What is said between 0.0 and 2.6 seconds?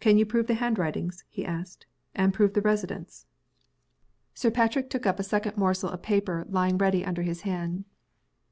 "Can you prove the handwritings?" he asked. "And prove the